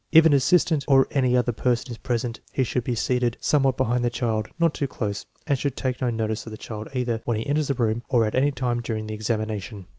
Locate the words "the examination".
9.05-9.85